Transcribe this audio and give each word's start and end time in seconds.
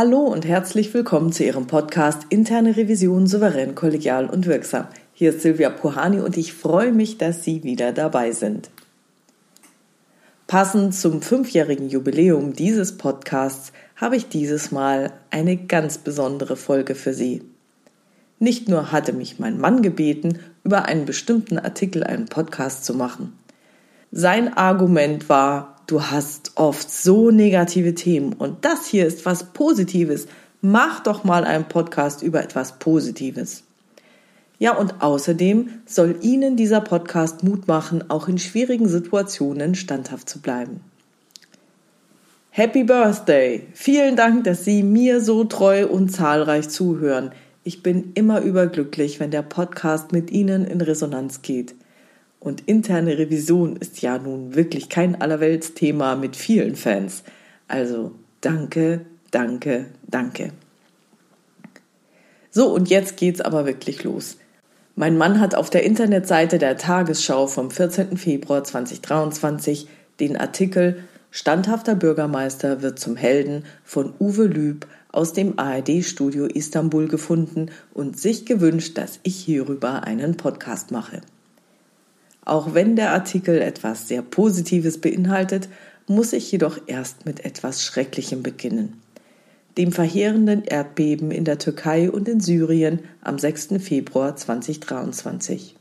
Hallo 0.00 0.20
und 0.20 0.46
herzlich 0.46 0.94
willkommen 0.94 1.32
zu 1.32 1.42
Ihrem 1.42 1.66
Podcast 1.66 2.26
Interne 2.28 2.76
Revision 2.76 3.26
souverän, 3.26 3.74
kollegial 3.74 4.30
und 4.30 4.46
wirksam. 4.46 4.86
Hier 5.12 5.30
ist 5.30 5.40
Silvia 5.40 5.70
Puhani 5.70 6.20
und 6.20 6.36
ich 6.36 6.52
freue 6.52 6.92
mich, 6.92 7.18
dass 7.18 7.42
Sie 7.42 7.64
wieder 7.64 7.90
dabei 7.90 8.30
sind. 8.30 8.70
Passend 10.46 10.94
zum 10.94 11.20
fünfjährigen 11.20 11.88
Jubiläum 11.88 12.52
dieses 12.52 12.96
Podcasts 12.96 13.72
habe 13.96 14.14
ich 14.14 14.28
dieses 14.28 14.70
Mal 14.70 15.14
eine 15.30 15.56
ganz 15.56 15.98
besondere 15.98 16.54
Folge 16.54 16.94
für 16.94 17.12
Sie. 17.12 17.42
Nicht 18.38 18.68
nur 18.68 18.92
hatte 18.92 19.12
mich 19.12 19.40
mein 19.40 19.58
Mann 19.58 19.82
gebeten, 19.82 20.38
über 20.62 20.84
einen 20.84 21.06
bestimmten 21.06 21.58
Artikel 21.58 22.04
einen 22.04 22.26
Podcast 22.26 22.84
zu 22.84 22.94
machen. 22.94 23.36
Sein 24.12 24.56
Argument 24.56 25.28
war, 25.28 25.77
du 25.88 26.02
hast 26.02 26.52
oft 26.54 26.88
so 26.88 27.32
negative 27.32 27.94
Themen 27.94 28.34
und 28.34 28.64
das 28.64 28.86
hier 28.86 29.06
ist 29.06 29.26
was 29.26 29.52
Positives. 29.52 30.28
Mach 30.60 31.00
doch 31.00 31.24
mal 31.24 31.44
einen 31.44 31.64
Podcast 31.64 32.22
über 32.22 32.42
etwas 32.42 32.78
Positives. 32.78 33.64
Ja, 34.60 34.76
und 34.76 35.02
außerdem 35.02 35.70
soll 35.86 36.16
Ihnen 36.20 36.56
dieser 36.56 36.80
Podcast 36.80 37.42
Mut 37.42 37.68
machen, 37.68 38.10
auch 38.10 38.28
in 38.28 38.38
schwierigen 38.38 38.88
Situationen 38.88 39.74
standhaft 39.74 40.28
zu 40.28 40.40
bleiben. 40.40 40.80
Happy 42.50 42.82
Birthday! 42.82 43.68
Vielen 43.72 44.16
Dank, 44.16 44.44
dass 44.44 44.64
Sie 44.64 44.82
mir 44.82 45.20
so 45.20 45.44
treu 45.44 45.86
und 45.86 46.10
zahlreich 46.10 46.68
zuhören. 46.68 47.30
Ich 47.62 47.82
bin 47.84 48.12
immer 48.14 48.40
überglücklich, 48.40 49.20
wenn 49.20 49.30
der 49.30 49.42
Podcast 49.42 50.12
mit 50.12 50.30
Ihnen 50.32 50.64
in 50.64 50.80
Resonanz 50.80 51.42
geht. 51.42 51.74
Und 52.40 52.62
interne 52.66 53.18
Revision 53.18 53.76
ist 53.76 54.00
ja 54.00 54.18
nun 54.18 54.54
wirklich 54.54 54.88
kein 54.88 55.20
Allerweltsthema 55.20 56.14
mit 56.14 56.36
vielen 56.36 56.76
Fans. 56.76 57.24
Also 57.66 58.12
danke, 58.40 59.02
danke, 59.30 59.86
danke. 60.06 60.52
So, 62.50 62.72
und 62.72 62.88
jetzt 62.88 63.16
geht's 63.16 63.40
aber 63.40 63.66
wirklich 63.66 64.04
los. 64.04 64.36
Mein 64.94 65.16
Mann 65.16 65.40
hat 65.40 65.54
auf 65.54 65.70
der 65.70 65.84
Internetseite 65.84 66.58
der 66.58 66.76
Tagesschau 66.76 67.46
vom 67.46 67.70
14. 67.70 68.16
Februar 68.16 68.64
2023 68.64 69.88
den 70.18 70.36
Artikel 70.36 71.04
Standhafter 71.30 71.94
Bürgermeister 71.94 72.82
wird 72.82 72.98
zum 72.98 73.14
Helden 73.14 73.64
von 73.84 74.14
Uwe 74.18 74.46
Lüb 74.46 74.86
aus 75.12 75.34
dem 75.34 75.58
ARD-Studio 75.58 76.46
Istanbul 76.46 77.06
gefunden 77.06 77.70
und 77.92 78.18
sich 78.18 78.46
gewünscht, 78.46 78.96
dass 78.96 79.20
ich 79.22 79.36
hierüber 79.36 80.04
einen 80.04 80.36
Podcast 80.36 80.90
mache. 80.90 81.20
Auch 82.48 82.72
wenn 82.72 82.96
der 82.96 83.12
Artikel 83.12 83.60
etwas 83.60 84.08
sehr 84.08 84.22
Positives 84.22 85.02
beinhaltet, 85.02 85.68
muss 86.06 86.32
ich 86.32 86.50
jedoch 86.50 86.78
erst 86.86 87.26
mit 87.26 87.44
etwas 87.44 87.84
Schrecklichem 87.84 88.42
beginnen. 88.42 88.94
Dem 89.76 89.92
verheerenden 89.92 90.64
Erdbeben 90.64 91.30
in 91.30 91.44
der 91.44 91.58
Türkei 91.58 92.10
und 92.10 92.26
in 92.26 92.40
Syrien 92.40 93.00
am 93.20 93.38
6. 93.38 93.74
Februar 93.80 94.34
2023. 94.34 95.76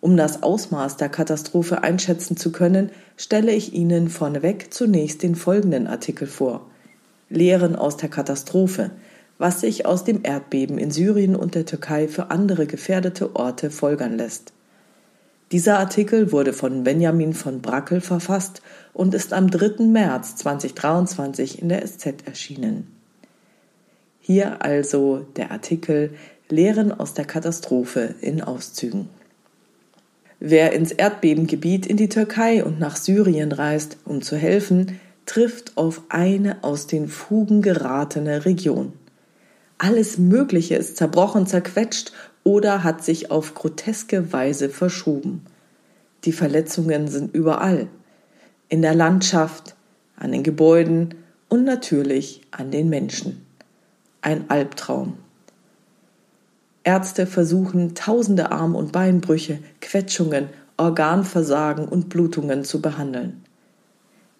Um 0.00 0.16
das 0.16 0.42
Ausmaß 0.42 0.96
der 0.96 1.10
Katastrophe 1.10 1.82
einschätzen 1.82 2.38
zu 2.38 2.50
können, 2.50 2.88
stelle 3.18 3.52
ich 3.52 3.74
Ihnen 3.74 4.08
vorneweg 4.08 4.72
zunächst 4.72 5.22
den 5.22 5.34
folgenden 5.34 5.86
Artikel 5.86 6.26
vor. 6.26 6.66
Lehren 7.28 7.76
aus 7.76 7.98
der 7.98 8.08
Katastrophe, 8.08 8.90
was 9.36 9.60
sich 9.60 9.84
aus 9.84 10.04
dem 10.04 10.20
Erdbeben 10.22 10.78
in 10.78 10.90
Syrien 10.90 11.36
und 11.36 11.54
der 11.54 11.66
Türkei 11.66 12.08
für 12.08 12.30
andere 12.30 12.66
gefährdete 12.66 13.36
Orte 13.36 13.70
folgern 13.70 14.16
lässt. 14.16 14.54
Dieser 15.52 15.78
Artikel 15.78 16.32
wurde 16.32 16.54
von 16.54 16.82
Benjamin 16.82 17.34
von 17.34 17.60
Brackel 17.60 18.00
verfasst 18.00 18.62
und 18.94 19.12
ist 19.12 19.34
am 19.34 19.50
3. 19.50 19.84
März 19.84 20.36
2023 20.36 21.60
in 21.60 21.68
der 21.68 21.86
SZ 21.86 22.26
erschienen. 22.26 22.86
Hier 24.18 24.62
also 24.62 25.26
der 25.36 25.50
Artikel 25.50 26.14
Lehren 26.48 26.90
aus 26.90 27.12
der 27.12 27.26
Katastrophe 27.26 28.14
in 28.22 28.40
Auszügen. 28.40 29.10
Wer 30.40 30.72
ins 30.72 30.90
Erdbebengebiet 30.90 31.86
in 31.86 31.98
die 31.98 32.08
Türkei 32.08 32.64
und 32.64 32.80
nach 32.80 32.96
Syrien 32.96 33.52
reist, 33.52 33.98
um 34.06 34.22
zu 34.22 34.36
helfen, 34.36 35.00
trifft 35.26 35.76
auf 35.76 36.00
eine 36.08 36.64
aus 36.64 36.86
den 36.86 37.08
Fugen 37.08 37.60
geratene 37.60 38.46
Region. 38.46 38.94
Alles 39.76 40.16
Mögliche 40.16 40.76
ist 40.76 40.96
zerbrochen, 40.96 41.46
zerquetscht 41.46 42.12
oder 42.44 42.84
hat 42.84 43.04
sich 43.04 43.30
auf 43.30 43.54
groteske 43.54 44.32
Weise 44.32 44.68
verschoben. 44.68 45.44
Die 46.24 46.32
Verletzungen 46.32 47.08
sind 47.08 47.34
überall. 47.34 47.88
In 48.68 48.82
der 48.82 48.94
Landschaft, 48.94 49.74
an 50.16 50.32
den 50.32 50.42
Gebäuden 50.42 51.14
und 51.48 51.64
natürlich 51.64 52.42
an 52.50 52.70
den 52.70 52.88
Menschen. 52.88 53.44
Ein 54.20 54.48
Albtraum. 54.50 55.14
Ärzte 56.84 57.26
versuchen, 57.26 57.94
tausende 57.94 58.50
Arm- 58.50 58.74
und 58.74 58.92
Beinbrüche, 58.92 59.58
Quetschungen, 59.80 60.48
Organversagen 60.76 61.86
und 61.86 62.08
Blutungen 62.08 62.64
zu 62.64 62.80
behandeln. 62.80 63.44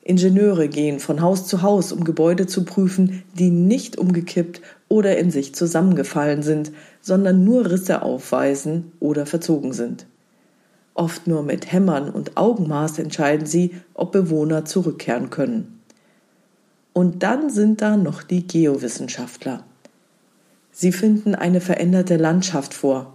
Ingenieure 0.05 0.69
gehen 0.69 0.99
von 0.99 1.21
Haus 1.21 1.47
zu 1.47 1.63
Haus, 1.63 1.93
um 1.93 2.03
Gebäude 2.03 2.49
zu 2.49 2.65
prüfen, 2.65 3.23
die 3.35 3.51
nicht 3.51 3.99
umgekippt 3.99 4.61
oder 4.93 5.17
in 5.17 5.31
sich 5.31 5.55
zusammengefallen 5.55 6.43
sind, 6.43 6.71
sondern 7.01 7.45
nur 7.45 7.71
Risse 7.71 8.03
aufweisen 8.03 8.93
oder 9.01 9.25
verzogen 9.25 9.73
sind. 9.73 10.05
Oft 10.93 11.27
nur 11.27 11.43
mit 11.43 11.73
Hämmern 11.73 12.11
und 12.11 12.37
Augenmaß 12.37 12.99
entscheiden 12.99 13.47
sie, 13.47 13.71
ob 13.95 14.13
Bewohner 14.13 14.67
zurückkehren 14.67 15.31
können. 15.31 15.81
Und 16.93 17.23
dann 17.23 17.49
sind 17.49 17.81
da 17.81 17.97
noch 17.97 18.23
die 18.23 18.47
Geowissenschaftler. 18.47 19.65
Sie 20.73 20.93
finden 20.93 21.35
eine 21.35 21.63
veränderte 21.63 22.19
Landschaft 22.19 22.75
vor. 22.75 23.15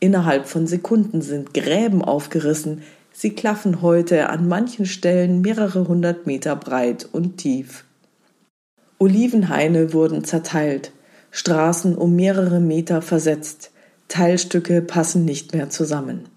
Innerhalb 0.00 0.48
von 0.48 0.66
Sekunden 0.66 1.22
sind 1.22 1.54
Gräben 1.54 2.02
aufgerissen, 2.02 2.82
Sie 3.14 3.30
klaffen 3.30 3.80
heute 3.82 4.30
an 4.30 4.48
manchen 4.48 4.86
Stellen 4.86 5.42
mehrere 5.42 5.86
hundert 5.86 6.26
Meter 6.26 6.56
breit 6.56 7.06
und 7.12 7.36
tief. 7.36 7.84
Olivenhaine 8.98 9.92
wurden 9.92 10.24
zerteilt, 10.24 10.92
Straßen 11.32 11.96
um 11.96 12.14
mehrere 12.14 12.60
Meter 12.60 13.02
versetzt, 13.02 13.72
Teilstücke 14.06 14.82
passen 14.82 15.24
nicht 15.24 15.54
mehr 15.54 15.70
zusammen. 15.70 16.28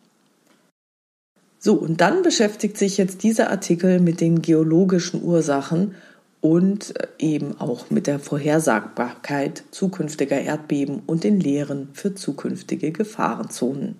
So, 1.60 1.74
und 1.74 2.00
dann 2.00 2.22
beschäftigt 2.22 2.78
sich 2.78 2.98
jetzt 2.98 3.22
dieser 3.24 3.50
Artikel 3.50 4.00
mit 4.00 4.22
den 4.22 4.42
geologischen 4.42 5.22
Ursachen 5.22 5.96
und 6.40 6.94
eben 7.20 7.60
auch 7.60 7.90
mit 7.90 8.08
der 8.08 8.20
Vorhersagbarkeit 8.20 9.64
zukünftiger 9.72 10.40
Erdbeben 10.40 11.02
und 11.06 11.24
den 11.24 11.40
Lehren 11.40 11.90
für 11.94 12.16
zukünftige 12.16 12.92
Gefahrenzonen. 12.92 13.96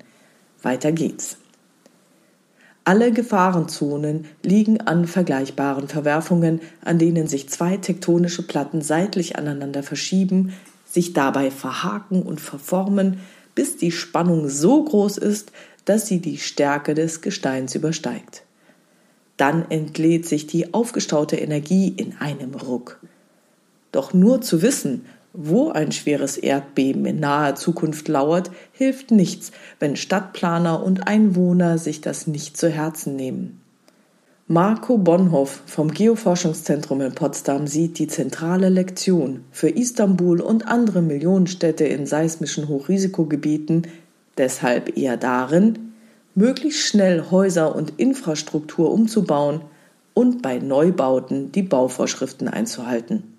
Weiter 0.62 0.92
geht's. 0.92 1.38
Alle 2.84 3.12
Gefahrenzonen 3.12 4.26
liegen 4.44 4.80
an 4.80 5.08
vergleichbaren 5.08 5.88
Verwerfungen, 5.88 6.62
an 6.84 7.00
denen 7.00 7.26
sich 7.26 7.50
zwei 7.50 7.78
tektonische 7.78 8.44
Platten 8.44 8.82
seitlich 8.82 9.38
aneinander 9.38 9.82
verschieben, 9.82 10.54
sich 10.96 11.12
dabei 11.12 11.52
verhaken 11.52 12.24
und 12.24 12.40
verformen, 12.40 13.20
bis 13.54 13.76
die 13.76 13.92
Spannung 13.92 14.48
so 14.48 14.84
groß 14.84 15.18
ist, 15.18 15.52
dass 15.84 16.08
sie 16.08 16.22
die 16.22 16.38
Stärke 16.38 16.96
des 16.96 17.22
Gesteins 17.22 17.76
übersteigt. 17.76 18.44
Dann 19.36 19.70
entlädt 19.70 20.26
sich 20.26 20.48
die 20.48 20.74
aufgestaute 20.74 21.36
Energie 21.36 21.90
in 21.90 22.16
einem 22.20 22.56
Ruck. 22.56 23.02
Doch 23.92 24.14
nur 24.14 24.40
zu 24.40 24.62
wissen, 24.62 25.06
wo 25.34 25.70
ein 25.70 25.92
schweres 25.92 26.38
Erdbeben 26.38 27.06
in 27.06 27.20
naher 27.20 27.56
Zukunft 27.56 28.08
lauert, 28.08 28.50
hilft 28.72 29.12
nichts, 29.12 29.52
wenn 29.80 29.98
Stadtplaner 29.98 30.82
und 30.82 31.08
Einwohner 31.08 31.78
sich 31.78 32.00
das 32.00 32.26
nicht 32.26 32.56
zu 32.56 32.70
Herzen 32.70 33.18
nehmen. 33.18 33.62
Marco 34.48 35.00
Bonhoff 35.00 35.64
vom 35.66 35.92
Geoforschungszentrum 35.92 37.02
in 37.02 37.16
Potsdam 37.16 37.66
sieht 37.66 37.98
die 37.98 38.06
zentrale 38.06 38.70
Lektion 38.70 39.44
für 39.50 39.70
Istanbul 39.70 40.40
und 40.40 40.68
andere 40.68 41.02
Millionenstädte 41.02 41.86
in 41.86 42.06
seismischen 42.06 42.68
Hochrisikogebieten 42.68 43.88
deshalb 44.38 45.00
eher 45.00 45.18
darin, 45.18 45.94
möglichst 46.36 46.88
schnell 46.88 47.32
Häuser 47.32 47.76
und 47.76 47.94
Infrastruktur 47.98 48.92
umzubauen 48.92 49.62
und 50.14 50.44
bei 50.44 50.60
Neubauten 50.60 51.52
die 51.52 51.64
Bauvorschriften 51.64 52.48
einzuhalten. 52.48 53.36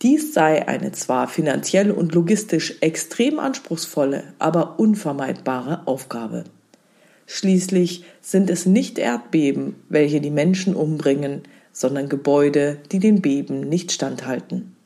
Dies 0.00 0.32
sei 0.32 0.68
eine 0.68 0.92
zwar 0.92 1.26
finanziell 1.26 1.90
und 1.90 2.14
logistisch 2.14 2.76
extrem 2.82 3.40
anspruchsvolle, 3.40 4.22
aber 4.38 4.78
unvermeidbare 4.78 5.88
Aufgabe. 5.88 6.44
Schließlich 7.26 8.04
sind 8.20 8.50
es 8.50 8.66
nicht 8.66 8.98
Erdbeben, 8.98 9.76
welche 9.88 10.20
die 10.20 10.30
Menschen 10.30 10.74
umbringen, 10.74 11.42
sondern 11.72 12.08
Gebäude, 12.08 12.78
die 12.92 12.98
den 12.98 13.22
Beben 13.22 13.60
nicht 13.60 13.92
standhalten. 13.92 14.76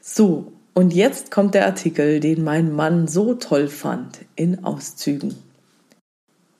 So, 0.00 0.52
und 0.72 0.94
jetzt 0.94 1.30
kommt 1.30 1.54
der 1.54 1.66
Artikel, 1.66 2.20
den 2.20 2.42
mein 2.42 2.72
Mann 2.72 3.08
so 3.08 3.34
toll 3.34 3.68
fand, 3.68 4.20
in 4.36 4.64
Auszügen. 4.64 5.34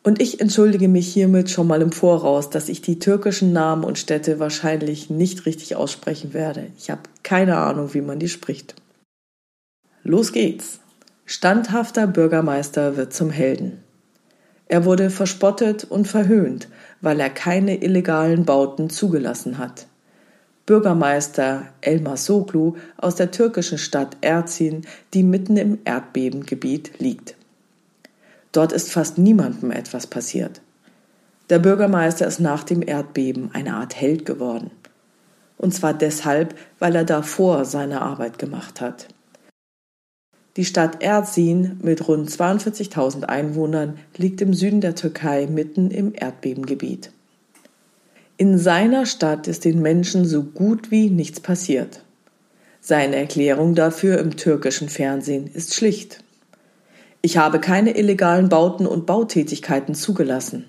Und 0.02 0.20
ich 0.20 0.41
entschuldige 0.41 0.88
mich 0.88 1.12
hiermit 1.12 1.50
schon 1.50 1.67
mal 1.67 1.82
im 1.82 1.93
Voraus, 1.93 2.50
dass 2.50 2.69
ich 2.69 2.81
die 2.81 2.99
türkischen 2.99 3.52
Namen 3.52 3.85
und 3.85 3.99
Städte 3.99 4.38
wahrscheinlich 4.38 5.11
nicht 5.11 5.47
richtig 5.47 5.76
aussprechen 5.76 6.32
werde. 6.32 6.69
Ich 6.79 6.91
habe 6.91 7.02
keine 7.23 7.58
Ahnung, 7.58 7.93
wie 7.94 8.00
man 8.00 8.19
die 8.19 8.29
spricht. 8.29 8.75
Los 10.02 10.32
geht's. 10.32 10.81
Standhafter 11.26 12.06
Bürgermeister 12.06 12.97
wird 12.97 13.12
zum 13.12 13.31
Helden. 13.31 13.82
Er 14.71 14.85
wurde 14.85 15.11
verspottet 15.11 15.83
und 15.83 16.07
verhöhnt, 16.07 16.69
weil 17.01 17.19
er 17.19 17.29
keine 17.29 17.83
illegalen 17.83 18.45
Bauten 18.45 18.89
zugelassen 18.89 19.59
hat. 19.59 19.89
Bürgermeister 20.65 21.65
Elmar 21.81 22.17
Soglu 22.17 22.77
aus 22.97 23.17
der 23.17 23.33
türkischen 23.33 23.79
Stadt 23.79 24.17
Erzin, 24.21 24.87
die 25.13 25.25
mitten 25.25 25.57
im 25.57 25.81
Erdbebengebiet 25.85 27.01
liegt. 27.01 27.35
Dort 28.53 28.71
ist 28.71 28.93
fast 28.93 29.19
niemandem 29.19 29.73
etwas 29.73 30.07
passiert. 30.07 30.61
Der 31.49 31.59
Bürgermeister 31.59 32.29
ist 32.29 32.39
nach 32.39 32.63
dem 32.63 32.81
Erdbeben 32.87 33.51
eine 33.53 33.75
Art 33.75 34.01
Held 34.01 34.25
geworden. 34.25 34.71
Und 35.59 35.75
zwar 35.75 35.95
deshalb, 35.95 36.55
weil 36.79 36.95
er 36.95 37.05
davor 37.05 37.65
seine 37.65 38.03
Arbeit 38.03 38.39
gemacht 38.39 38.81
hat. 38.81 39.09
Die 40.56 40.64
Stadt 40.64 41.02
Erzin 41.02 41.79
mit 41.82 42.08
rund 42.08 42.29
42.000 42.29 43.25
Einwohnern 43.25 43.99
liegt 44.17 44.41
im 44.41 44.52
Süden 44.52 44.81
der 44.81 44.97
Türkei 44.97 45.47
mitten 45.47 45.91
im 45.91 46.12
Erdbebengebiet. 46.14 47.12
In 48.37 48.58
seiner 48.58 49.06
Stadt 49.06 49.47
ist 49.47 49.64
den 49.64 49.81
Menschen 49.81 50.25
so 50.25 50.43
gut 50.43 50.91
wie 50.91 51.08
nichts 51.11 51.41
passiert. 51.41 52.02
Seine 52.81 53.17
Erklärung 53.17 53.75
dafür 53.75 54.19
im 54.19 54.37
türkischen 54.37 54.88
Fernsehen 54.88 55.49
ist 55.52 55.75
schlicht. 55.75 56.25
Ich 57.23 57.37
habe 57.37 57.61
keine 57.61 57.97
illegalen 57.97 58.49
Bauten 58.49 58.87
und 58.87 59.06
Bautätigkeiten 59.06 59.94
zugelassen. 59.94 60.64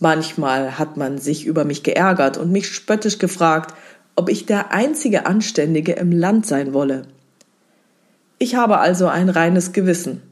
Manchmal 0.00 0.78
hat 0.78 0.96
man 0.96 1.18
sich 1.18 1.46
über 1.46 1.64
mich 1.64 1.82
geärgert 1.82 2.36
und 2.36 2.52
mich 2.52 2.68
spöttisch 2.68 3.18
gefragt, 3.18 3.74
ob 4.16 4.28
ich 4.28 4.46
der 4.46 4.72
einzige 4.72 5.26
Anständige 5.26 5.92
im 5.92 6.12
Land 6.12 6.46
sein 6.46 6.74
wolle. 6.74 7.06
Ich 8.40 8.54
habe 8.54 8.78
also 8.78 9.08
ein 9.08 9.30
reines 9.30 9.72
Gewissen. 9.72 10.22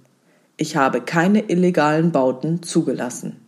Ich 0.56 0.76
habe 0.76 1.00
keine 1.00 1.50
illegalen 1.50 2.12
Bauten 2.12 2.62
zugelassen. 2.62 3.41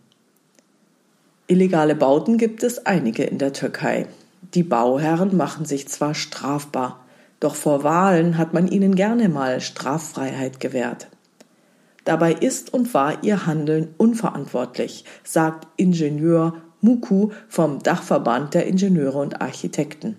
Illegale 1.47 1.95
Bauten 1.95 2.37
gibt 2.37 2.63
es 2.63 2.85
einige 2.85 3.23
in 3.23 3.37
der 3.37 3.53
Türkei. 3.53 4.05
Die 4.53 4.63
Bauherren 4.63 5.37
machen 5.37 5.63
sich 5.63 5.87
zwar 5.87 6.13
strafbar, 6.13 6.99
doch 7.39 7.55
vor 7.55 7.85
Wahlen 7.85 8.37
hat 8.37 8.53
man 8.53 8.67
ihnen 8.67 8.95
gerne 8.95 9.29
mal 9.29 9.61
Straffreiheit 9.61 10.59
gewährt. 10.59 11.07
Dabei 12.03 12.33
ist 12.33 12.73
und 12.73 12.93
war 12.93 13.23
ihr 13.23 13.45
Handeln 13.45 13.93
unverantwortlich, 13.97 15.05
sagt 15.23 15.67
Ingenieur 15.77 16.55
Muku 16.81 17.29
vom 17.47 17.81
Dachverband 17.81 18.53
der 18.53 18.67
Ingenieure 18.67 19.19
und 19.19 19.41
Architekten. 19.41 20.17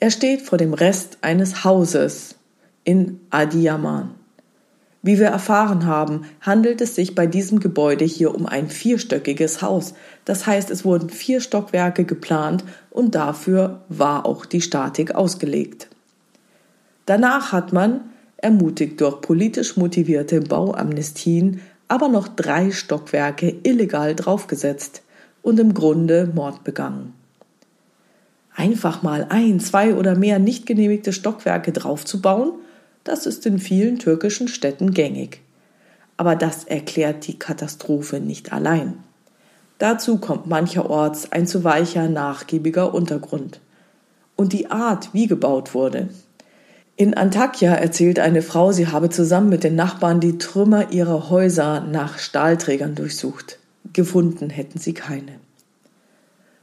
Er 0.00 0.10
steht 0.10 0.40
vor 0.40 0.56
dem 0.56 0.72
Rest 0.72 1.18
eines 1.20 1.62
Hauses 1.64 2.35
in 2.86 3.18
Adiyaman. 3.30 4.14
Wie 5.02 5.18
wir 5.18 5.26
erfahren 5.26 5.86
haben, 5.86 6.22
handelt 6.40 6.80
es 6.80 6.94
sich 6.94 7.14
bei 7.14 7.26
diesem 7.26 7.60
Gebäude 7.60 8.04
hier 8.04 8.34
um 8.34 8.46
ein 8.46 8.68
vierstöckiges 8.68 9.60
Haus. 9.60 9.94
Das 10.24 10.46
heißt, 10.46 10.70
es 10.70 10.84
wurden 10.84 11.10
vier 11.10 11.40
Stockwerke 11.40 12.04
geplant 12.04 12.64
und 12.90 13.14
dafür 13.14 13.82
war 13.88 14.24
auch 14.24 14.46
die 14.46 14.60
Statik 14.60 15.14
ausgelegt. 15.14 15.88
Danach 17.06 17.52
hat 17.52 17.72
man, 17.72 18.00
ermutigt 18.36 19.00
durch 19.00 19.20
politisch 19.20 19.76
motivierte 19.76 20.40
Bauamnestien, 20.40 21.60
aber 21.88 22.08
noch 22.08 22.28
drei 22.28 22.70
Stockwerke 22.70 23.54
illegal 23.62 24.14
draufgesetzt 24.14 25.02
und 25.42 25.58
im 25.60 25.74
Grunde 25.74 26.30
Mord 26.34 26.64
begangen. 26.64 27.14
Einfach 28.54 29.02
mal 29.02 29.26
ein, 29.28 29.60
zwei 29.60 29.94
oder 29.94 30.16
mehr 30.16 30.38
nicht 30.38 30.66
genehmigte 30.66 31.12
Stockwerke 31.12 31.72
draufzubauen, 31.72 32.52
das 33.06 33.26
ist 33.26 33.46
in 33.46 33.58
vielen 33.58 33.98
türkischen 33.98 34.48
Städten 34.48 34.92
gängig. 34.92 35.40
Aber 36.16 36.34
das 36.34 36.64
erklärt 36.64 37.26
die 37.26 37.38
Katastrophe 37.38 38.20
nicht 38.20 38.52
allein. 38.52 38.94
Dazu 39.78 40.18
kommt 40.18 40.46
mancherorts 40.46 41.32
ein 41.32 41.46
zu 41.46 41.62
weicher, 41.62 42.08
nachgiebiger 42.08 42.94
Untergrund. 42.94 43.60
Und 44.34 44.52
die 44.52 44.70
Art, 44.70 45.10
wie 45.12 45.26
gebaut 45.26 45.74
wurde, 45.74 46.08
in 46.98 47.12
Antakya 47.12 47.74
erzählt 47.74 48.18
eine 48.18 48.40
Frau, 48.40 48.72
sie 48.72 48.88
habe 48.88 49.10
zusammen 49.10 49.50
mit 49.50 49.64
den 49.64 49.74
Nachbarn 49.74 50.18
die 50.18 50.38
Trümmer 50.38 50.92
ihrer 50.92 51.28
Häuser 51.28 51.80
nach 51.80 52.18
Stahlträgern 52.18 52.94
durchsucht. 52.94 53.58
Gefunden 53.92 54.48
hätten 54.48 54.78
sie 54.78 54.94
keine. 54.94 55.32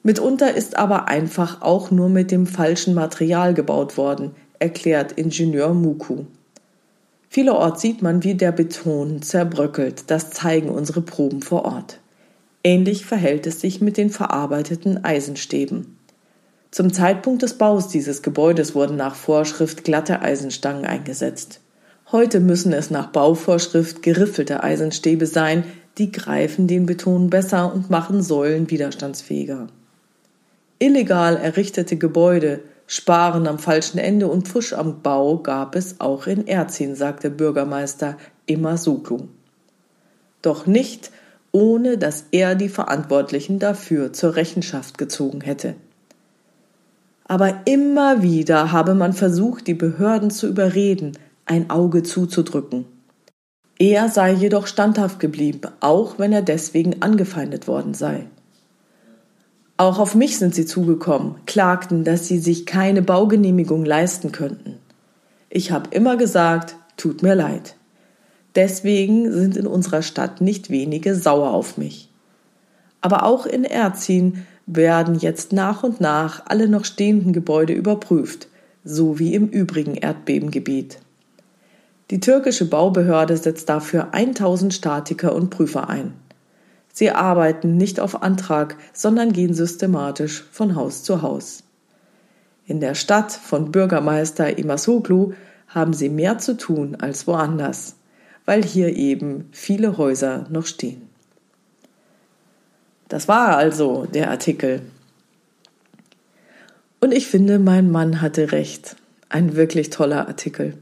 Mitunter 0.02 0.56
ist 0.56 0.76
aber 0.76 1.08
einfach 1.08 1.62
auch 1.62 1.92
nur 1.92 2.10
mit 2.10 2.32
dem 2.32 2.48
falschen 2.48 2.96
Material 2.96 3.54
gebaut 3.54 3.96
worden, 3.96 4.32
erklärt 4.64 5.12
Ingenieur 5.12 5.74
Muku. 5.74 6.24
Vielerorts 7.28 7.82
sieht 7.82 8.02
man, 8.02 8.24
wie 8.24 8.36
der 8.36 8.54
Beton 8.54 9.22
zerbröckelt. 9.22 10.06
Das 10.08 10.30
zeigen 10.30 10.70
unsere 10.70 11.02
Proben 11.02 11.42
vor 11.42 11.66
Ort. 11.66 12.00
Ähnlich 12.64 13.06
verhält 13.06 13.46
es 13.46 13.60
sich 13.60 13.82
mit 13.82 13.98
den 13.98 14.10
verarbeiteten 14.10 15.04
Eisenstäben. 15.04 15.98
Zum 16.72 16.94
Zeitpunkt 16.94 17.42
des 17.42 17.58
Baus 17.58 17.90
dieses 17.90 18.22
Gebäudes 18.22 18.74
wurden 18.74 18.96
nach 18.96 19.16
Vorschrift 19.16 19.84
glatte 19.84 20.22
Eisenstangen 20.22 20.86
eingesetzt. 20.86 21.60
Heute 22.14 22.40
müssen 22.40 22.72
es 22.72 22.90
nach 22.90 23.08
Bauvorschrift 23.08 24.02
geriffelte 24.02 24.64
Eisenstäbe 24.64 25.26
sein, 25.26 25.66
die 25.98 26.12
greifen 26.12 26.68
den 26.68 26.86
Beton 26.86 27.30
besser 27.30 27.74
und 27.74 27.90
machen 27.90 28.24
Säulen 28.24 28.70
widerstandsfähiger. 28.70 29.68
Illegal 30.80 31.36
errichtete 31.36 31.98
Gebäude, 31.98 32.62
Sparen 32.88 33.48
am 33.48 33.60
falschen 33.60 33.98
Ende 33.98 34.28
und 34.28 34.48
Pfusch 34.48 34.74
am 34.74 35.02
Bau 35.02 35.38
gab 35.38 35.76
es 35.76 36.00
auch 36.00 36.28
in 36.28 36.48
Erzin, 36.48 36.96
sagte 36.96 37.30
Bürgermeister 37.30 38.18
Immer 38.46 38.78
Suklu. 38.78 39.28
Doch 40.42 40.66
nicht, 40.66 41.12
ohne 41.52 41.98
dass 41.98 42.26
er 42.32 42.56
die 42.56 42.70
Verantwortlichen 42.70 43.60
dafür 43.60 44.12
zur 44.12 44.36
Rechenschaft 44.36 44.98
gezogen 44.98 45.42
hätte 45.42 45.76
aber 47.26 47.62
immer 47.66 48.22
wieder 48.22 48.72
habe 48.72 48.94
man 48.94 49.14
versucht, 49.14 49.68
die 49.68 49.74
Behörden 49.74 50.30
zu 50.30 50.48
überreden, 50.48 51.18
ein 51.46 51.70
Auge 51.70 52.04
zuzudrücken. 52.04 52.86
Er 53.80 54.10
sei 54.10 54.34
jedoch 54.34 54.68
standhaft 54.68 55.20
geblieben, 55.20 55.62
auch 55.80 56.20
wenn 56.20 56.32
er 56.32 56.42
deswegen 56.42 57.02
angefeindet 57.02 57.68
worden 57.68 57.94
sei. 57.94 58.28
Auch 59.78 59.98
auf 59.98 60.14
mich 60.14 60.38
sind 60.38 60.54
sie 60.54 60.66
zugekommen, 60.66 61.36
klagten, 61.46 62.04
dass 62.04 62.28
sie 62.28 62.38
sich 62.38 62.66
keine 62.66 63.02
Baugenehmigung 63.02 63.86
leisten 63.86 64.32
könnten. 64.32 64.78
Ich 65.50 65.72
habe 65.72 65.90
immer 65.92 66.16
gesagt, 66.16 66.76
tut 66.96 67.24
mir 67.24 67.36
leid. 67.36 67.76
Deswegen 68.56 69.32
sind 69.32 69.58
in 69.58 69.66
unserer 69.66 70.04
Stadt 70.04 70.42
nicht 70.42 70.70
wenige 70.70 71.16
sauer 71.16 71.52
auf 71.52 71.78
mich. 71.78 72.10
Aber 73.02 73.24
auch 73.24 73.46
in 73.48 73.64
Erzin 73.64 74.46
werden 74.66 75.16
jetzt 75.16 75.52
nach 75.54 75.84
und 75.84 76.00
nach 76.00 76.44
alle 76.46 76.68
noch 76.68 76.86
stehenden 76.86 77.34
Gebäude 77.34 77.74
überprüft, 77.74 78.48
so 78.84 79.20
wie 79.20 79.34
im 79.34 79.50
übrigen 79.50 79.96
Erdbebengebiet. 79.96 81.00
Die 82.12 82.20
türkische 82.20 82.70
Baubehörde 82.70 83.36
setzt 83.38 83.70
dafür 83.70 84.14
1000 84.14 84.74
Statiker 84.74 85.34
und 85.34 85.50
Prüfer 85.50 85.90
ein. 85.90 86.14
Sie 86.96 87.10
arbeiten 87.10 87.76
nicht 87.76 88.00
auf 88.00 88.22
Antrag, 88.22 88.78
sondern 88.94 89.34
gehen 89.34 89.56
systematisch 89.56 90.44
von 90.52 90.76
Haus 90.76 91.02
zu 91.02 91.24
Haus. 91.24 91.64
In 92.68 92.80
der 92.80 92.94
Stadt 92.94 93.32
von 93.32 93.72
Bürgermeister 93.72 94.60
Imasoglu 94.60 95.34
haben 95.68 95.94
sie 95.94 96.10
mehr 96.10 96.38
zu 96.38 96.56
tun 96.56 96.96
als 96.96 97.26
woanders, 97.26 97.96
weil 98.46 98.64
hier 98.64 98.96
eben 98.96 99.50
viele 99.52 99.98
Häuser 99.98 100.46
noch 100.50 100.68
stehen. 100.68 101.10
Das 103.10 103.28
war 103.28 103.58
also 103.58 104.06
der 104.06 104.30
Artikel. 104.30 104.82
Und 107.00 107.12
ich 107.12 107.28
finde, 107.28 107.58
mein 107.58 107.92
Mann 107.92 108.22
hatte 108.22 108.52
recht. 108.52 108.96
Ein 109.30 109.56
wirklich 109.56 109.90
toller 109.90 110.28
Artikel. 110.28 110.78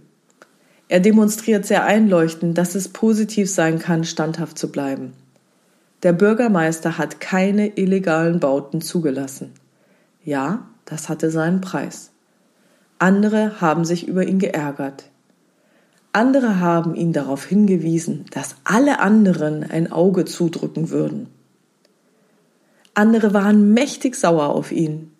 Er 0.89 0.99
demonstriert 0.99 1.65
sehr 1.65 1.85
einleuchtend, 1.85 2.57
dass 2.57 2.75
es 2.75 2.89
positiv 2.89 3.49
sein 3.49 3.79
kann, 3.79 4.03
standhaft 4.03 4.57
zu 4.57 4.73
bleiben. 4.73 5.13
Der 6.03 6.13
Bürgermeister 6.13 6.97
hat 6.97 7.19
keine 7.19 7.77
illegalen 7.77 8.39
Bauten 8.39 8.81
zugelassen. 8.81 9.51
Ja, 10.23 10.67
das 10.85 11.09
hatte 11.09 11.29
seinen 11.29 11.61
Preis. 11.61 12.11
Andere 12.97 13.61
haben 13.61 13.85
sich 13.85 14.07
über 14.07 14.25
ihn 14.25 14.39
geärgert. 14.39 15.05
Andere 16.13 16.59
haben 16.59 16.95
ihn 16.95 17.13
darauf 17.13 17.45
hingewiesen, 17.45 18.25
dass 18.31 18.55
alle 18.63 18.99
anderen 18.99 19.63
ein 19.63 19.91
Auge 19.91 20.25
zudrücken 20.25 20.89
würden. 20.89 21.27
Andere 22.93 23.33
waren 23.33 23.73
mächtig 23.73 24.15
sauer 24.15 24.49
auf 24.49 24.71
ihn. 24.71 25.11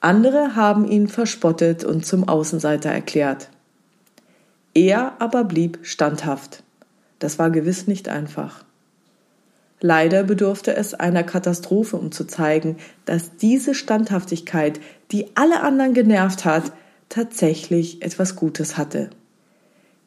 Andere 0.00 0.54
haben 0.54 0.86
ihn 0.88 1.08
verspottet 1.08 1.82
und 1.82 2.06
zum 2.06 2.28
Außenseiter 2.28 2.90
erklärt. 2.90 3.48
Er 4.74 5.20
aber 5.20 5.42
blieb 5.42 5.80
standhaft. 5.82 6.62
Das 7.18 7.40
war 7.40 7.50
gewiss 7.50 7.88
nicht 7.88 8.08
einfach. 8.08 8.64
Leider 9.80 10.24
bedurfte 10.24 10.74
es 10.74 10.94
einer 10.94 11.22
Katastrophe, 11.22 11.96
um 11.96 12.10
zu 12.10 12.24
zeigen, 12.24 12.76
dass 13.04 13.36
diese 13.36 13.74
Standhaftigkeit, 13.74 14.80
die 15.12 15.26
alle 15.36 15.60
anderen 15.60 15.94
genervt 15.94 16.44
hat, 16.44 16.72
tatsächlich 17.08 18.02
etwas 18.02 18.36
Gutes 18.36 18.76
hatte. 18.76 19.10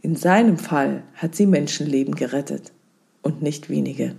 In 0.02 0.16
seinem 0.16 0.58
Fall 0.58 1.04
hat 1.16 1.36
sie 1.36 1.46
Menschenleben 1.46 2.16
gerettet 2.16 2.72
und 3.22 3.42
nicht 3.42 3.70
wenige. 3.70 4.16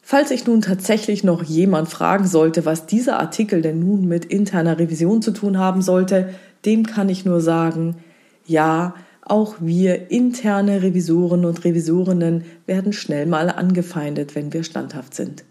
Falls 0.00 0.28
sich 0.28 0.46
nun 0.46 0.62
tatsächlich 0.62 1.24
noch 1.24 1.42
jemand 1.42 1.88
fragen 1.88 2.28
sollte, 2.28 2.64
was 2.64 2.86
dieser 2.86 3.18
Artikel 3.18 3.60
denn 3.60 3.80
nun 3.80 4.06
mit 4.06 4.24
interner 4.24 4.78
Revision 4.78 5.20
zu 5.20 5.32
tun 5.32 5.58
haben 5.58 5.82
sollte, 5.82 6.32
dem 6.64 6.86
kann 6.86 7.08
ich 7.08 7.24
nur 7.24 7.40
sagen, 7.40 7.96
ja, 8.46 8.94
auch 9.28 9.56
wir 9.58 10.12
interne 10.12 10.82
Revisoren 10.82 11.44
und 11.44 11.64
Revisorinnen 11.64 12.44
werden 12.66 12.92
schnell 12.92 13.26
mal 13.26 13.50
angefeindet, 13.50 14.36
wenn 14.36 14.52
wir 14.52 14.62
standhaft 14.62 15.14
sind. 15.14 15.44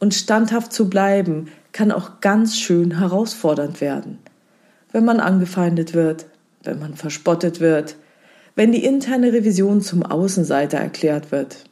Und 0.00 0.14
standhaft 0.14 0.72
zu 0.72 0.90
bleiben 0.90 1.46
kann 1.70 1.92
auch 1.92 2.20
ganz 2.20 2.58
schön 2.58 2.98
herausfordernd 2.98 3.80
werden. 3.80 4.18
Wenn 4.90 5.04
man 5.04 5.20
angefeindet 5.20 5.94
wird, 5.94 6.26
wenn 6.64 6.80
man 6.80 6.94
verspottet 6.94 7.60
wird, 7.60 7.96
wenn 8.56 8.72
die 8.72 8.84
interne 8.84 9.32
Revision 9.32 9.80
zum 9.80 10.02
Außenseiter 10.02 10.78
erklärt 10.78 11.30
wird. 11.30 11.64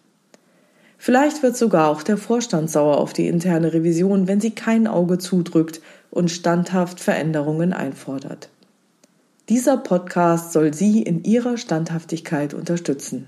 Vielleicht 0.97 1.43
wird 1.43 1.57
sogar 1.57 1.89
auch 1.89 2.05
der 2.05 2.19
Vorstand 2.19 2.71
sauer 2.71 2.99
auf 2.99 3.13
die 3.13 3.27
interne 3.27 3.73
Revision, 3.73 4.29
wenn 4.29 4.41
sie 4.41 4.53
kein 4.53 4.87
Auge 4.87 5.19
zudrückt 5.19 5.81
und 6.11 6.31
standhaft 6.31 7.01
Veränderungen 7.01 7.73
einfordert. 7.73 8.49
Dieser 9.51 9.77
Podcast 9.77 10.55
soll 10.55 10.73
Sie 10.73 11.03
in 11.03 11.23
Ihrer 11.23 11.59
Standhaftigkeit 11.59 12.55
unterstützen. 12.55 13.27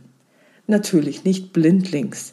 Natürlich 0.67 1.25
nicht 1.25 1.53
blindlings. 1.53 2.33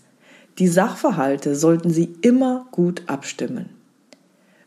Die 0.57 0.69
Sachverhalte 0.69 1.53
sollten 1.53 1.89
Sie 1.89 2.15
immer 2.21 2.65
gut 2.71 3.03
abstimmen. 3.07 3.67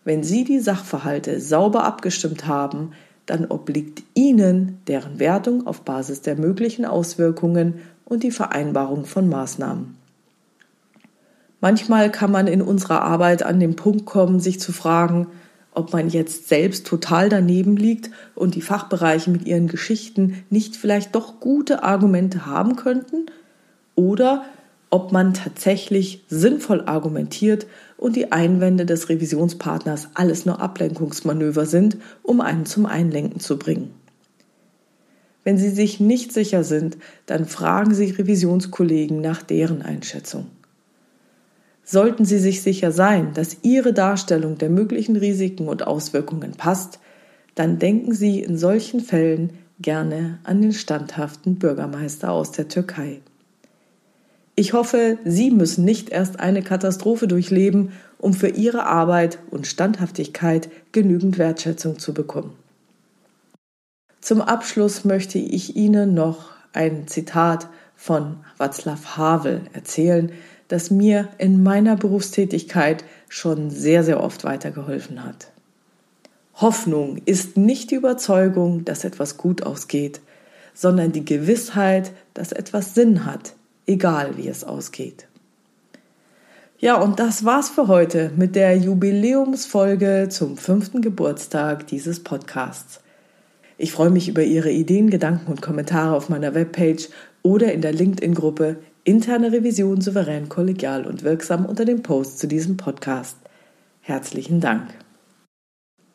Wenn 0.05 0.23
Sie 0.23 0.45
die 0.45 0.61
Sachverhalte 0.61 1.41
sauber 1.41 1.85
abgestimmt 1.85 2.47
haben, 2.47 2.91
dann 3.25 3.47
obliegt 3.47 4.03
Ihnen 4.13 4.81
deren 4.87 5.19
Wertung 5.19 5.67
auf 5.67 5.81
Basis 5.81 6.21
der 6.21 6.37
möglichen 6.37 6.85
Auswirkungen 6.85 7.81
und 8.05 8.23
die 8.23 8.31
Vereinbarung 8.31 9.07
von 9.07 9.31
Maßnahmen. 9.31 9.97
Manchmal 11.63 12.13
kann 12.13 12.31
man 12.31 12.49
in 12.49 12.61
unserer 12.61 13.01
Arbeit 13.01 13.43
an 13.43 13.61
den 13.61 13.77
Punkt 13.77 14.05
kommen, 14.05 14.41
sich 14.41 14.61
zu 14.61 14.73
fragen, 14.73 15.29
ob 15.77 15.93
man 15.93 16.09
jetzt 16.09 16.49
selbst 16.49 16.87
total 16.87 17.29
daneben 17.29 17.77
liegt 17.77 18.11
und 18.35 18.55
die 18.55 18.63
Fachbereiche 18.63 19.31
mit 19.31 19.47
ihren 19.47 19.69
Geschichten 19.69 20.43
nicht 20.49 20.75
vielleicht 20.75 21.15
doch 21.15 21.39
gute 21.39 21.83
Argumente 21.83 22.47
haben 22.47 22.77
könnten 22.77 23.27
oder 23.95 24.45
ob 24.89 25.13
man 25.13 25.35
tatsächlich 25.35 26.25
sinnvoll 26.29 26.85
argumentiert 26.87 27.67
und 27.99 28.17
die 28.17 28.33
Einwände 28.33 28.87
des 28.87 29.11
Revisionspartners 29.11 30.09
alles 30.15 30.47
nur 30.47 30.61
Ablenkungsmanöver 30.61 31.67
sind, 31.67 31.99
um 32.23 32.41
einen 32.41 32.65
zum 32.65 32.87
Einlenken 32.87 33.41
zu 33.41 33.59
bringen. 33.59 33.93
Wenn 35.45 35.59
Sie 35.59 35.71
sich 35.71 36.01
nicht 36.01 36.33
sicher 36.33 36.65
sind, 36.65 36.97
dann 37.27 37.45
fragen 37.45 37.95
Sie 37.95 38.11
Revisionskollegen 38.11 39.21
nach 39.21 39.43
deren 39.43 39.83
Einschätzung. 39.83 40.47
Sollten 41.89 42.25
Sie 42.25 42.41
sich 42.41 42.63
sicher 42.63 42.91
sein, 42.91 43.33
dass 43.33 43.59
Ihre 43.63 43.93
Darstellung 43.93 44.59
der 44.59 44.71
möglichen 44.71 45.15
Risiken 45.15 45.69
und 45.69 45.87
Auswirkungen 45.87 46.53
passt, 46.53 46.99
dann 47.55 47.79
denken 47.79 48.13
Sie 48.13 48.41
in 48.41 48.59
solchen 48.59 48.99
Fällen 48.99 49.51
gerne 49.79 50.41
an 50.43 50.61
den 50.61 50.73
standhaften 50.73 51.61
Bürgermeister 51.61 52.33
aus 52.33 52.51
der 52.51 52.67
Türkei. 52.67 53.21
Ich 54.57 54.73
hoffe, 54.73 55.19
Sie 55.25 55.53
müssen 55.53 55.85
nicht 55.85 56.09
erst 56.09 56.41
eine 56.41 56.63
Katastrophe 56.63 57.29
durchleben, 57.29 57.93
um 58.19 58.35
für 58.35 58.49
Ihre 58.49 58.87
Arbeit 58.87 59.39
und 59.53 59.69
Standhaftigkeit 59.69 60.69
genügend 60.91 61.39
Wertschätzung 61.39 62.01
zu 62.01 62.13
bekommen. 62.13 62.57
Zum 64.21 64.41
Abschluss 64.41 65.05
möchte 65.05 65.39
ich 65.39 65.77
Ihnen 65.77 66.15
noch 66.15 66.51
ein 66.73 67.07
Zitat 67.07 67.69
von 67.95 68.39
Václav 68.59 69.17
Havel 69.17 69.61
erzählen, 69.73 70.33
das 70.69 70.91
mir 70.91 71.29
in 71.39 71.63
meiner 71.63 71.97
Berufstätigkeit 71.97 73.05
schon 73.29 73.71
sehr, 73.71 74.03
sehr 74.03 74.23
oft 74.23 74.45
weitergeholfen 74.45 75.25
hat. 75.25 75.49
Hoffnung 76.55 77.21
ist 77.27 77.57
nicht 77.57 77.91
die 77.91 77.97
Überzeugung, 77.97 78.85
dass 78.85 79.05
etwas 79.05 79.37
gut 79.37 79.63
ausgeht, 79.63 80.21
sondern 80.73 81.13
die 81.13 81.25
Gewissheit, 81.25 82.13
dass 82.35 82.53
etwas 82.53 82.95
Sinn 82.95 83.25
hat, 83.27 83.55
egal 83.87 84.37
wie 84.37 84.49
es 84.49 84.65
ausgeht. 84.65 85.27
Ja, 86.79 86.97
und 87.01 87.19
das 87.19 87.45
war's 87.45 87.71
für 87.71 87.89
heute 87.89 88.31
mit 88.37 88.55
der 88.55 88.77
Jubiläumsfolge 88.77 90.29
zum 90.31 90.59
fünften 90.59 91.01
Geburtstag 91.01 91.87
dieses 91.87 92.23
Podcasts. 92.23 93.01
Ich 93.79 93.93
freue 93.93 94.11
mich 94.11 94.29
über 94.29 94.43
Ihre 94.43 94.71
Ideen, 94.71 95.09
Gedanken 95.11 95.51
und 95.51 95.63
Kommentare 95.63 96.15
auf 96.15 96.29
meiner 96.29 96.55
Webpage 96.55 97.09
oder 97.43 97.73
in 97.73 97.81
der 97.81 97.93
LinkedIn-Gruppe 97.93 98.77
Interne 99.07 99.53
Revision 99.53 100.01
souverän, 100.01 100.49
kollegial 100.49 101.07
und 101.07 101.23
wirksam 101.23 101.65
unter 101.65 101.85
dem 101.85 102.03
Post 102.03 102.41
zu 102.41 102.49
diesem 102.49 102.77
Podcast. 102.77 103.37
Herzlichen 104.01 104.61
Dank. 104.61 104.83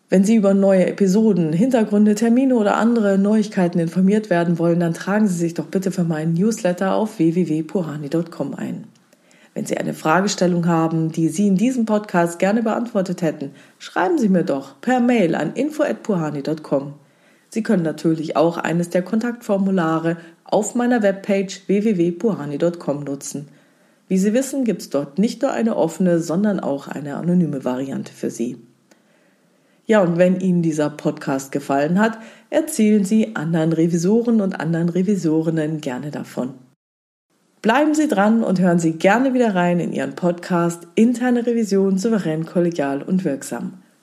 Wenn 0.09 0.25
Sie 0.25 0.35
über 0.35 0.53
neue 0.53 0.87
Episoden, 0.87 1.53
Hintergründe, 1.53 2.15
Termine 2.15 2.53
oder 2.53 2.75
andere 2.75 3.17
Neuigkeiten 3.17 3.79
informiert 3.79 4.29
werden 4.29 4.59
wollen, 4.59 4.81
dann 4.81 4.93
tragen 4.93 5.29
Sie 5.29 5.37
sich 5.37 5.53
doch 5.53 5.67
bitte 5.67 5.89
für 5.91 6.03
meinen 6.03 6.33
Newsletter 6.33 6.93
auf 6.93 7.17
www.puhani.com 7.17 8.55
ein. 8.55 8.83
Wenn 9.53 9.65
Sie 9.65 9.77
eine 9.77 9.93
Fragestellung 9.93 10.67
haben, 10.67 11.13
die 11.13 11.29
Sie 11.29 11.47
in 11.47 11.55
diesem 11.55 11.85
Podcast 11.85 12.39
gerne 12.39 12.61
beantwortet 12.61 13.21
hätten, 13.21 13.51
schreiben 13.79 14.17
Sie 14.17 14.27
mir 14.27 14.43
doch 14.43 14.81
per 14.81 14.99
Mail 14.99 15.35
an 15.35 15.53
info@puhani.com. 15.53 16.95
Sie 17.53 17.63
können 17.63 17.83
natürlich 17.83 18.37
auch 18.37 18.57
eines 18.57 18.89
der 18.89 19.01
Kontaktformulare 19.01 20.15
auf 20.45 20.73
meiner 20.73 21.03
Webpage 21.03 21.67
www.puhani.com 21.67 23.03
nutzen. 23.03 23.49
Wie 24.07 24.17
Sie 24.17 24.33
wissen, 24.33 24.63
gibt 24.63 24.81
es 24.81 24.89
dort 24.89 25.19
nicht 25.19 25.41
nur 25.41 25.51
eine 25.51 25.75
offene, 25.75 26.19
sondern 26.19 26.61
auch 26.61 26.87
eine 26.87 27.15
anonyme 27.15 27.65
Variante 27.65 28.13
für 28.13 28.29
Sie. 28.29 28.57
Ja, 29.85 30.01
und 30.01 30.17
wenn 30.17 30.39
Ihnen 30.39 30.61
dieser 30.61 30.89
Podcast 30.89 31.51
gefallen 31.51 31.99
hat, 31.99 32.17
erzählen 32.49 33.03
Sie 33.03 33.35
anderen 33.35 33.73
Revisoren 33.73 34.39
und 34.39 34.59
anderen 34.59 34.87
Revisorinnen 34.87 35.81
gerne 35.81 36.11
davon. 36.11 36.53
Bleiben 37.61 37.93
Sie 37.93 38.07
dran 38.07 38.43
und 38.43 38.61
hören 38.61 38.79
Sie 38.79 38.93
gerne 38.93 39.33
wieder 39.33 39.55
rein 39.55 39.81
in 39.81 39.91
Ihren 39.91 40.15
Podcast 40.15 40.87
Interne 40.95 41.45
Revision 41.45 41.97
souverän, 41.97 42.45
kollegial 42.45 43.01
und 43.01 43.25
wirksam. 43.25 43.73